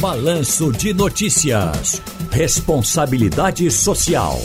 Balanço 0.00 0.70
de 0.70 0.94
Notícias. 0.94 2.00
Responsabilidade 2.30 3.68
Social. 3.68 4.38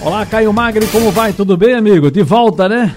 Olá, 0.00 0.26
Caio 0.26 0.52
Magri, 0.52 0.88
como 0.88 1.12
vai? 1.12 1.32
Tudo 1.32 1.56
bem, 1.56 1.74
amigo? 1.74 2.10
De 2.10 2.22
volta, 2.22 2.68
né? 2.68 2.96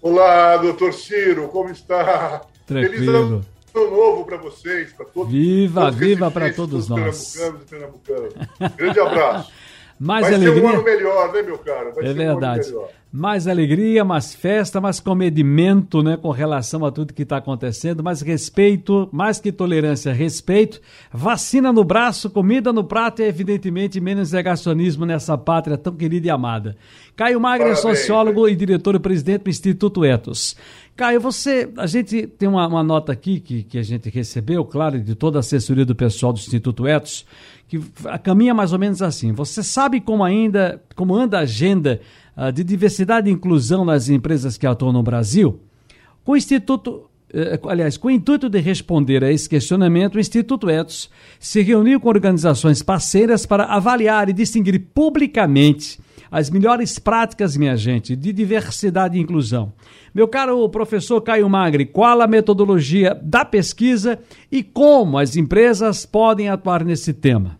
Olá, 0.00 0.56
doutor 0.56 0.94
Ciro, 0.94 1.48
como 1.48 1.68
está? 1.68 2.40
Tranquilo. 2.66 2.94
Feliz 2.94 3.08
ano 3.08 3.44
novo 3.74 4.24
para 4.24 4.36
vocês, 4.38 4.92
para 4.92 5.06
todos. 5.06 5.30
Viva, 5.30 5.82
todos 5.82 5.98
viva 5.98 6.30
para 6.30 6.52
todos 6.52 6.88
nós. 6.88 7.34
Pernambucanos 7.34 7.62
e 7.62 7.70
pernambucanas. 7.70 8.76
Grande 8.76 9.00
abraço. 9.00 9.52
Mais 9.98 10.26
Vai 10.26 10.34
alegria. 10.34 10.54
ser 10.54 10.64
um 10.64 10.68
ano 10.68 10.84
melhor, 10.84 11.32
né, 11.32 11.42
meu 11.42 11.58
caro? 11.58 11.92
Vai 11.94 12.06
é 12.06 12.12
verdade. 12.12 12.74
Um 12.74 12.98
mais 13.10 13.48
alegria, 13.48 14.04
mais 14.04 14.34
festa, 14.34 14.80
mais 14.80 15.00
comedimento, 15.00 16.02
né, 16.02 16.18
com 16.18 16.30
relação 16.30 16.84
a 16.84 16.92
tudo 16.92 17.14
que 17.14 17.22
está 17.22 17.38
acontecendo, 17.38 18.02
mais 18.02 18.20
respeito, 18.20 19.08
mais 19.10 19.40
que 19.40 19.50
tolerância, 19.50 20.12
respeito, 20.12 20.80
vacina 21.10 21.72
no 21.72 21.82
braço, 21.84 22.28
comida 22.28 22.70
no 22.70 22.84
prato 22.84 23.22
e, 23.22 23.24
evidentemente, 23.24 23.98
menos 23.98 24.32
negacionismo 24.32 25.06
nessa 25.06 25.38
pátria 25.38 25.78
tão 25.78 25.94
querida 25.94 26.26
e 26.26 26.30
amada. 26.30 26.76
Caio 27.16 27.40
Magre 27.40 27.70
é 27.70 27.74
sociólogo 27.74 28.46
e 28.46 28.54
diretor-presidente 28.54 29.44
do 29.44 29.50
Instituto 29.50 30.04
Etos. 30.04 30.54
Caio, 30.98 31.20
você, 31.20 31.70
a 31.76 31.86
gente 31.86 32.26
tem 32.26 32.48
uma, 32.48 32.66
uma 32.66 32.82
nota 32.82 33.12
aqui 33.12 33.38
que, 33.38 33.62
que 33.62 33.78
a 33.78 33.84
gente 33.84 34.10
recebeu, 34.10 34.64
claro, 34.64 35.00
de 35.00 35.14
toda 35.14 35.38
a 35.38 35.40
assessoria 35.40 35.86
do 35.86 35.94
pessoal 35.94 36.32
do 36.32 36.40
Instituto 36.40 36.88
Etos, 36.88 37.24
que 37.68 37.78
caminha 38.24 38.52
mais 38.52 38.72
ou 38.72 38.80
menos 38.80 39.00
assim. 39.00 39.30
Você 39.30 39.62
sabe 39.62 40.00
como 40.00 40.24
ainda, 40.24 40.82
como 40.96 41.14
anda 41.14 41.38
a 41.38 41.42
agenda 41.42 42.00
uh, 42.36 42.50
de 42.50 42.64
diversidade 42.64 43.30
e 43.30 43.32
inclusão 43.32 43.84
nas 43.84 44.08
empresas 44.08 44.58
que 44.58 44.66
atuam 44.66 44.92
no 44.92 45.00
Brasil? 45.00 45.60
Com 46.24 46.32
o 46.32 46.36
Instituto, 46.36 47.08
uh, 47.32 47.68
aliás, 47.68 47.96
com 47.96 48.08
o 48.08 48.10
intuito 48.10 48.48
de 48.48 48.58
responder 48.58 49.22
a 49.22 49.30
esse 49.30 49.48
questionamento, 49.48 50.16
o 50.16 50.20
Instituto 50.20 50.68
Etos 50.68 51.08
se 51.38 51.62
reuniu 51.62 52.00
com 52.00 52.08
organizações 52.08 52.82
parceiras 52.82 53.46
para 53.46 53.66
avaliar 53.66 54.28
e 54.28 54.32
distinguir 54.32 54.80
publicamente 54.92 56.00
as 56.30 56.50
melhores 56.50 56.98
práticas, 56.98 57.56
minha 57.56 57.76
gente, 57.76 58.14
de 58.14 58.32
diversidade 58.32 59.16
e 59.16 59.20
inclusão. 59.20 59.72
Meu 60.14 60.26
caro 60.26 60.68
professor 60.68 61.20
Caio 61.20 61.48
Magri, 61.48 61.86
qual 61.86 62.20
a 62.20 62.26
metodologia 62.26 63.14
da 63.22 63.44
pesquisa 63.44 64.18
e 64.50 64.62
como 64.62 65.18
as 65.18 65.36
empresas 65.36 66.04
podem 66.04 66.48
atuar 66.48 66.84
nesse 66.84 67.12
tema? 67.12 67.58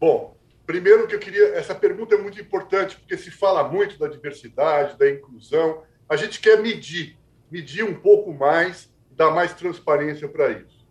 Bom, 0.00 0.36
primeiro 0.66 1.06
que 1.06 1.14
eu 1.14 1.20
queria. 1.20 1.54
Essa 1.54 1.74
pergunta 1.74 2.14
é 2.14 2.18
muito 2.18 2.40
importante, 2.40 2.96
porque 2.96 3.16
se 3.16 3.30
fala 3.30 3.68
muito 3.68 3.98
da 3.98 4.08
diversidade, 4.08 4.98
da 4.98 5.08
inclusão. 5.10 5.82
A 6.08 6.16
gente 6.16 6.40
quer 6.40 6.60
medir, 6.60 7.16
medir 7.50 7.84
um 7.84 7.94
pouco 7.94 8.32
mais, 8.32 8.90
dar 9.10 9.30
mais 9.30 9.52
transparência 9.54 10.28
para 10.28 10.50
isso. 10.50 10.82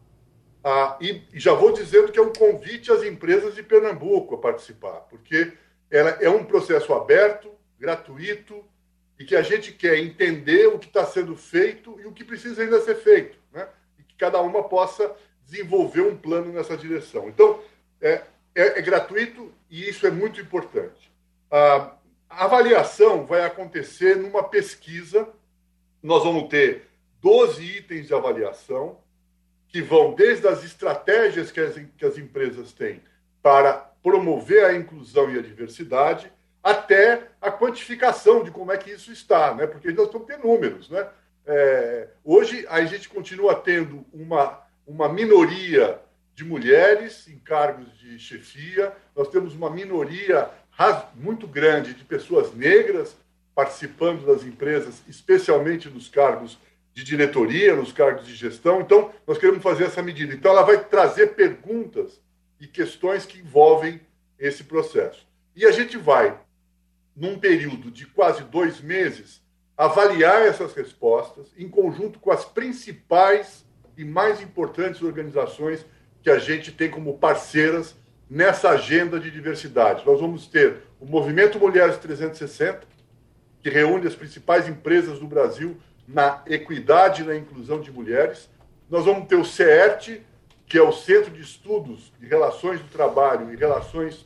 Ah, 0.63 0.97
e, 1.01 1.23
e 1.33 1.39
já 1.39 1.53
vou 1.53 1.73
dizendo 1.73 2.11
que 2.11 2.19
é 2.19 2.21
um 2.21 2.31
convite 2.31 2.91
às 2.91 3.03
empresas 3.03 3.55
de 3.55 3.63
Pernambuco 3.63 4.35
a 4.35 4.37
participar, 4.37 5.07
porque 5.09 5.53
ela 5.91 6.11
é 6.21 6.29
um 6.29 6.43
processo 6.43 6.93
aberto, 6.93 7.51
gratuito, 7.77 8.63
e 9.19 9.25
que 9.25 9.35
a 9.35 9.43
gente 9.43 9.73
quer 9.73 9.97
entender 9.97 10.67
o 10.67 10.79
que 10.79 10.87
está 10.87 11.05
sendo 11.05 11.35
feito 11.35 11.99
e 11.99 12.07
o 12.07 12.11
que 12.11 12.23
precisa 12.23 12.63
ainda 12.63 12.81
ser 12.81 12.95
feito, 12.95 13.37
né? 13.53 13.67
e 13.99 14.03
que 14.03 14.15
cada 14.15 14.41
uma 14.41 14.63
possa 14.63 15.13
desenvolver 15.45 16.01
um 16.01 16.17
plano 16.17 16.51
nessa 16.51 16.75
direção. 16.75 17.27
Então, 17.27 17.61
é, 18.01 18.23
é, 18.55 18.79
é 18.79 18.81
gratuito 18.81 19.53
e 19.69 19.87
isso 19.87 20.07
é 20.07 20.11
muito 20.11 20.39
importante. 20.39 21.11
A, 21.51 21.93
avaliação 22.29 23.25
vai 23.25 23.43
acontecer 23.43 24.15
numa 24.15 24.41
pesquisa, 24.41 25.27
nós 26.01 26.23
vamos 26.23 26.47
ter 26.47 26.87
12 27.21 27.61
itens 27.61 28.07
de 28.07 28.13
avaliação, 28.13 28.97
que 29.67 29.81
vão 29.81 30.13
desde 30.13 30.47
as 30.47 30.63
estratégias 30.63 31.51
que 31.51 31.59
as, 31.59 31.75
que 31.97 32.05
as 32.05 32.17
empresas 32.17 32.71
têm 32.71 33.01
para 33.41 33.90
promover 34.03 34.65
a 34.65 34.73
inclusão 34.75 35.29
e 35.29 35.37
a 35.37 35.41
diversidade, 35.41 36.31
até 36.63 37.27
a 37.41 37.51
quantificação 37.51 38.43
de 38.43 38.51
como 38.51 38.71
é 38.71 38.77
que 38.77 38.91
isso 38.91 39.11
está, 39.11 39.53
né? 39.53 39.65
porque 39.65 39.91
nós 39.91 40.09
que 40.09 40.19
ter 40.19 40.37
números. 40.37 40.89
Né? 40.89 41.07
É, 41.45 42.07
hoje, 42.23 42.65
a 42.69 42.83
gente 42.85 43.09
continua 43.09 43.55
tendo 43.55 44.05
uma, 44.13 44.59
uma 44.85 45.09
minoria 45.09 45.99
de 46.35 46.43
mulheres 46.43 47.27
em 47.27 47.37
cargos 47.37 47.97
de 47.97 48.17
chefia, 48.19 48.93
nós 49.15 49.27
temos 49.29 49.53
uma 49.53 49.69
minoria 49.69 50.49
muito 51.15 51.47
grande 51.47 51.93
de 51.93 52.03
pessoas 52.03 52.53
negras 52.53 53.15
participando 53.53 54.25
das 54.25 54.43
empresas, 54.43 55.01
especialmente 55.07 55.89
nos 55.89 56.07
cargos 56.07 56.57
de 56.93 57.03
diretoria, 57.03 57.75
nos 57.75 57.91
cargos 57.91 58.25
de 58.25 58.33
gestão. 58.33 58.81
Então, 58.81 59.11
nós 59.27 59.37
queremos 59.37 59.61
fazer 59.61 59.85
essa 59.85 60.01
medida. 60.01 60.33
Então, 60.33 60.51
ela 60.51 60.63
vai 60.63 60.83
trazer 60.83 61.35
perguntas 61.35 62.19
e 62.61 62.67
questões 62.67 63.25
que 63.25 63.39
envolvem 63.39 63.99
esse 64.39 64.63
processo. 64.63 65.27
E 65.55 65.65
a 65.65 65.71
gente 65.71 65.97
vai, 65.97 66.39
num 67.15 67.37
período 67.37 67.89
de 67.89 68.05
quase 68.05 68.43
dois 68.43 68.79
meses, 68.79 69.41
avaliar 69.75 70.43
essas 70.43 70.73
respostas 70.75 71.51
em 71.57 71.67
conjunto 71.67 72.19
com 72.19 72.31
as 72.31 72.45
principais 72.45 73.65
e 73.97 74.05
mais 74.05 74.41
importantes 74.41 75.01
organizações 75.01 75.83
que 76.21 76.29
a 76.29 76.37
gente 76.37 76.71
tem 76.71 76.89
como 76.89 77.17
parceiras 77.17 77.95
nessa 78.29 78.69
agenda 78.69 79.19
de 79.19 79.31
diversidade. 79.31 80.05
Nós 80.05 80.21
vamos 80.21 80.47
ter 80.47 80.83
o 80.99 81.05
Movimento 81.05 81.59
Mulheres 81.59 81.97
360, 81.97 82.87
que 83.59 83.69
reúne 83.69 84.07
as 84.07 84.15
principais 84.15 84.69
empresas 84.69 85.19
do 85.19 85.27
Brasil 85.27 85.77
na 86.07 86.43
equidade 86.45 87.23
e 87.23 87.25
na 87.25 87.35
inclusão 87.35 87.81
de 87.81 87.91
mulheres. 87.91 88.49
Nós 88.89 89.05
vamos 89.05 89.27
ter 89.27 89.35
o 89.35 89.45
CERT, 89.45 90.21
que 90.71 90.77
é 90.77 90.81
o 90.81 90.93
Centro 90.93 91.31
de 91.31 91.41
Estudos 91.41 92.13
de 92.17 92.25
Relações 92.25 92.79
do 92.79 92.87
Trabalho 92.87 93.51
e 93.51 93.57
Relações 93.57 94.25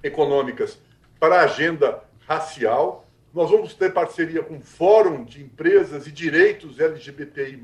Econômicas 0.00 0.78
para 1.18 1.40
a 1.40 1.42
Agenda 1.42 2.04
Racial. 2.24 3.04
Nós 3.34 3.50
vamos 3.50 3.74
ter 3.74 3.92
parceria 3.92 4.44
com 4.44 4.58
o 4.58 4.60
Fórum 4.60 5.24
de 5.24 5.42
Empresas 5.42 6.06
e 6.06 6.12
Direitos 6.12 6.78
LGBTI, 6.78 7.60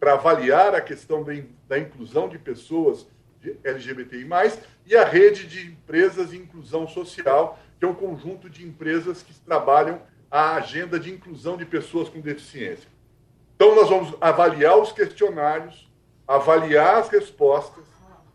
para 0.00 0.14
avaliar 0.14 0.74
a 0.74 0.80
questão 0.80 1.22
da, 1.22 1.78
inclusão 1.78 2.28
de 2.28 2.40
pessoas 2.40 3.06
LGBTI, 3.62 4.26
e 4.84 4.96
a 4.96 5.04
Rede 5.04 5.46
de 5.46 5.68
Empresas 5.68 6.30
de 6.30 6.36
Inclusão 6.36 6.88
Social, 6.88 7.56
que 7.78 7.84
é 7.84 7.88
um 7.88 7.94
conjunto 7.94 8.50
de 8.50 8.66
empresas 8.66 9.22
que 9.22 9.32
trabalham 9.32 10.02
a 10.28 10.56
agenda 10.56 10.98
de 10.98 11.12
inclusão 11.12 11.56
de 11.56 11.64
pessoas 11.64 12.08
com 12.08 12.20
deficiência. 12.20 12.88
Então, 13.54 13.76
nós 13.76 13.88
vamos 13.88 14.12
avaliar 14.20 14.76
os 14.76 14.90
questionários, 14.90 15.93
avaliar 16.26 16.96
as 16.96 17.08
respostas, 17.08 17.84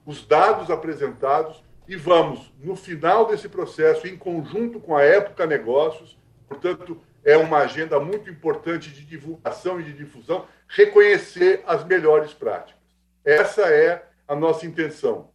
os 0.05 0.25
dados 0.25 0.69
apresentados 0.69 1.63
e 1.87 1.95
vamos, 1.95 2.53
no 2.59 2.75
final 2.75 3.25
desse 3.25 3.49
processo, 3.49 4.07
em 4.07 4.15
conjunto 4.15 4.79
com 4.79 4.95
a 4.95 5.03
Época 5.03 5.45
Negócios, 5.45 6.17
portanto, 6.47 7.01
é 7.23 7.35
uma 7.35 7.59
agenda 7.59 7.99
muito 7.99 8.29
importante 8.29 8.89
de 8.91 9.03
divulgação 9.03 9.79
e 9.79 9.83
de 9.83 9.93
difusão, 9.93 10.45
reconhecer 10.67 11.63
as 11.65 11.83
melhores 11.83 12.33
práticas. 12.33 12.79
Essa 13.25 13.63
é 13.63 14.05
a 14.27 14.35
nossa 14.35 14.65
intenção. 14.65 15.29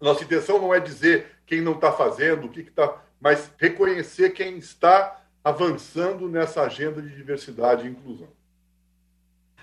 Nossa 0.00 0.24
intenção 0.24 0.60
não 0.60 0.74
é 0.74 0.78
dizer 0.78 1.26
quem 1.46 1.60
não 1.60 1.72
está 1.72 1.90
fazendo, 1.90 2.46
o 2.46 2.50
que 2.50 2.60
está, 2.60 3.02
mas 3.20 3.50
reconhecer 3.58 4.30
quem 4.30 4.58
está 4.58 5.22
avançando 5.42 6.28
nessa 6.28 6.62
agenda 6.62 7.00
de 7.00 7.14
diversidade 7.14 7.86
e 7.86 7.90
inclusão. 7.90 8.28